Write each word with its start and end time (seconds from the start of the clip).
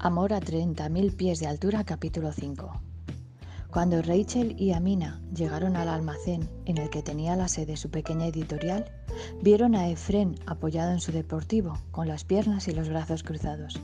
Amor 0.00 0.32
a 0.32 0.38
30.000 0.38 1.16
pies 1.16 1.40
de 1.40 1.48
altura, 1.48 1.82
capítulo 1.82 2.30
5. 2.30 2.70
Cuando 3.72 4.00
Rachel 4.00 4.54
y 4.56 4.70
Amina 4.70 5.20
llegaron 5.34 5.74
al 5.74 5.88
almacén 5.88 6.48
en 6.66 6.78
el 6.78 6.88
que 6.88 7.02
tenía 7.02 7.34
la 7.34 7.48
sede 7.48 7.76
su 7.76 7.90
pequeña 7.90 8.26
editorial, 8.28 8.84
vieron 9.42 9.74
a 9.74 9.88
Efren 9.88 10.36
apoyado 10.46 10.92
en 10.92 11.00
su 11.00 11.10
deportivo, 11.10 11.80
con 11.90 12.06
las 12.06 12.22
piernas 12.22 12.68
y 12.68 12.74
los 12.74 12.88
brazos 12.88 13.24
cruzados. 13.24 13.80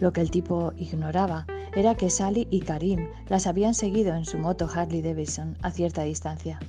Lo 0.00 0.12
que 0.12 0.20
el 0.20 0.30
tipo 0.30 0.74
ignoraba 0.76 1.46
era 1.74 1.94
que 1.94 2.10
Sally 2.10 2.46
y 2.50 2.60
Karim 2.60 3.08
las 3.28 3.46
habían 3.46 3.72
seguido 3.72 4.14
en 4.14 4.26
su 4.26 4.36
moto 4.36 4.68
Harley 4.70 5.00
Davidson 5.00 5.56
a 5.62 5.70
cierta 5.70 6.02
distancia. 6.02 6.60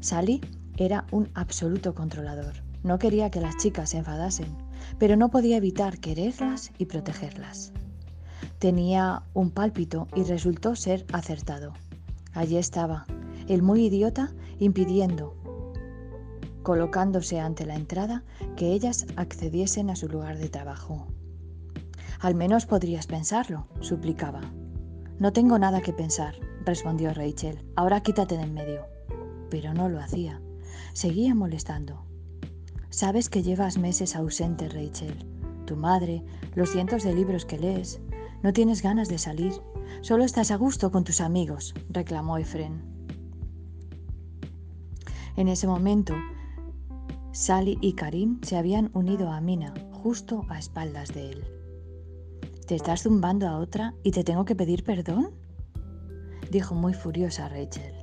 Sally 0.00 0.42
era 0.76 1.06
un 1.10 1.30
absoluto 1.32 1.94
controlador. 1.94 2.71
No 2.82 2.98
quería 2.98 3.30
que 3.30 3.40
las 3.40 3.56
chicas 3.56 3.90
se 3.90 3.98
enfadasen, 3.98 4.56
pero 4.98 5.16
no 5.16 5.30
podía 5.30 5.56
evitar 5.56 5.98
quererlas 5.98 6.72
y 6.78 6.86
protegerlas. 6.86 7.72
Tenía 8.58 9.22
un 9.34 9.50
pálpito 9.50 10.08
y 10.14 10.24
resultó 10.24 10.74
ser 10.74 11.06
acertado. 11.12 11.74
Allí 12.32 12.56
estaba, 12.56 13.06
el 13.48 13.62
muy 13.62 13.86
idiota, 13.86 14.32
impidiendo, 14.58 15.36
colocándose 16.62 17.40
ante 17.40 17.66
la 17.66 17.74
entrada, 17.74 18.22
que 18.56 18.72
ellas 18.72 19.06
accediesen 19.16 19.90
a 19.90 19.96
su 19.96 20.08
lugar 20.08 20.38
de 20.38 20.48
trabajo. 20.48 21.06
Al 22.20 22.34
menos 22.34 22.66
podrías 22.66 23.06
pensarlo, 23.06 23.66
suplicaba. 23.80 24.40
No 25.18 25.32
tengo 25.32 25.58
nada 25.58 25.82
que 25.82 25.92
pensar, 25.92 26.36
respondió 26.64 27.12
Rachel. 27.12 27.64
Ahora 27.74 28.00
quítate 28.02 28.36
de 28.36 28.44
en 28.44 28.54
medio. 28.54 28.86
Pero 29.50 29.74
no 29.74 29.88
lo 29.88 30.00
hacía. 30.00 30.40
Seguía 30.92 31.34
molestando. 31.34 32.04
Sabes 32.92 33.30
que 33.30 33.42
llevas 33.42 33.78
meses 33.78 34.14
ausente, 34.14 34.68
Rachel. 34.68 35.16
Tu 35.64 35.76
madre, 35.76 36.22
los 36.54 36.68
cientos 36.68 37.02
de 37.02 37.14
libros 37.14 37.46
que 37.46 37.58
lees. 37.58 38.02
No 38.42 38.52
tienes 38.52 38.82
ganas 38.82 39.08
de 39.08 39.16
salir. 39.16 39.54
Solo 40.02 40.24
estás 40.24 40.50
a 40.50 40.56
gusto 40.56 40.92
con 40.92 41.02
tus 41.02 41.22
amigos, 41.22 41.72
reclamó 41.88 42.36
Efren. 42.36 42.82
En 45.36 45.48
ese 45.48 45.66
momento, 45.66 46.14
Sally 47.32 47.78
y 47.80 47.94
Karim 47.94 48.38
se 48.42 48.58
habían 48.58 48.90
unido 48.92 49.30
a 49.30 49.40
Mina, 49.40 49.72
justo 49.90 50.44
a 50.50 50.58
espaldas 50.58 51.14
de 51.14 51.30
él. 51.30 51.44
¿Te 52.66 52.74
estás 52.74 53.04
zumbando 53.04 53.48
a 53.48 53.56
otra 53.56 53.94
y 54.02 54.10
te 54.10 54.22
tengo 54.22 54.44
que 54.44 54.54
pedir 54.54 54.84
perdón? 54.84 55.30
dijo 56.50 56.74
muy 56.74 56.92
furiosa 56.92 57.48
Rachel. 57.48 57.94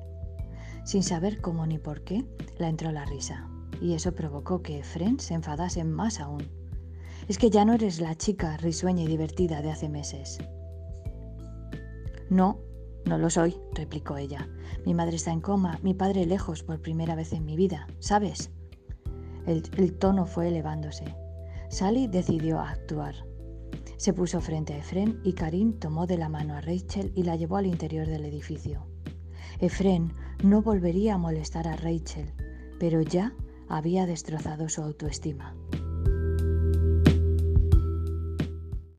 Sin 0.83 1.03
saber 1.03 1.41
cómo 1.41 1.67
ni 1.67 1.77
por 1.77 2.03
qué, 2.03 2.25
la 2.57 2.69
entró 2.69 2.91
la 2.91 3.05
risa 3.05 3.47
y 3.81 3.93
eso 3.93 4.13
provocó 4.13 4.61
que 4.61 4.79
Efren 4.79 5.19
se 5.19 5.33
enfadase 5.33 5.83
más 5.83 6.19
aún. 6.19 6.43
Es 7.27 7.37
que 7.37 7.49
ya 7.49 7.65
no 7.65 7.73
eres 7.73 7.99
la 7.99 8.15
chica 8.15 8.57
risueña 8.57 9.03
y 9.03 9.07
divertida 9.07 9.61
de 9.61 9.71
hace 9.71 9.89
meses. 9.89 10.39
No, 12.29 12.59
no 13.05 13.17
lo 13.17 13.29
soy, 13.29 13.55
replicó 13.73 14.17
ella. 14.17 14.47
Mi 14.85 14.93
madre 14.93 15.15
está 15.15 15.31
en 15.31 15.41
coma, 15.41 15.79
mi 15.83 15.93
padre 15.93 16.25
lejos 16.25 16.63
por 16.63 16.81
primera 16.81 17.15
vez 17.15 17.33
en 17.33 17.45
mi 17.45 17.55
vida, 17.55 17.87
¿sabes? 17.99 18.51
El, 19.45 19.63
el 19.77 19.97
tono 19.97 20.25
fue 20.25 20.47
elevándose. 20.47 21.15
Sally 21.69 22.07
decidió 22.07 22.59
actuar. 22.59 23.15
Se 23.97 24.13
puso 24.13 24.41
frente 24.41 24.73
a 24.73 24.77
Efren 24.77 25.19
y 25.23 25.33
Karim 25.33 25.77
tomó 25.77 26.07
de 26.07 26.17
la 26.17 26.29
mano 26.29 26.55
a 26.55 26.61
Rachel 26.61 27.11
y 27.15 27.23
la 27.23 27.35
llevó 27.35 27.57
al 27.57 27.65
interior 27.65 28.07
del 28.07 28.25
edificio. 28.25 28.85
Efren 29.59 30.13
no 30.43 30.61
volvería 30.61 31.15
a 31.15 31.17
molestar 31.17 31.67
a 31.67 31.75
Rachel, 31.75 32.33
pero 32.79 33.01
ya 33.01 33.33
había 33.69 34.05
destrozado 34.05 34.67
su 34.67 34.81
autoestima. 34.81 35.55